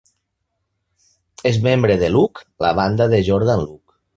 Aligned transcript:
És 1.51 1.61
membre 1.67 1.99
de 2.05 2.09
Luck, 2.15 2.45
la 2.67 2.73
banda 2.81 3.11
de 3.13 3.25
Jordan 3.29 3.67
Luck. 3.69 3.97